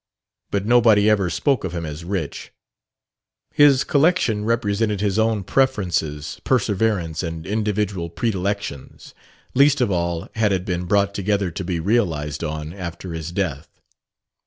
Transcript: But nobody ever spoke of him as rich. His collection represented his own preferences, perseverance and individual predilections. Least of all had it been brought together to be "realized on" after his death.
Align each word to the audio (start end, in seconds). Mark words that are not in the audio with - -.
But 0.49 0.65
nobody 0.65 1.07
ever 1.11 1.29
spoke 1.29 1.63
of 1.63 1.73
him 1.73 1.85
as 1.85 2.03
rich. 2.03 2.51
His 3.53 3.83
collection 3.83 4.45
represented 4.45 4.99
his 4.99 5.19
own 5.19 5.43
preferences, 5.43 6.41
perseverance 6.43 7.21
and 7.21 7.45
individual 7.45 8.09
predilections. 8.09 9.13
Least 9.53 9.79
of 9.79 9.91
all 9.91 10.27
had 10.33 10.51
it 10.51 10.65
been 10.65 10.85
brought 10.85 11.13
together 11.13 11.51
to 11.51 11.63
be 11.63 11.79
"realized 11.79 12.43
on" 12.43 12.73
after 12.73 13.13
his 13.13 13.31
death. 13.31 13.79